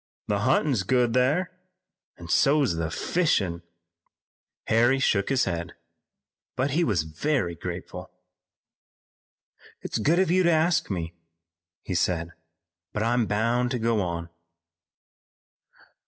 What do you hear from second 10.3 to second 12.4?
you to ask me," he said,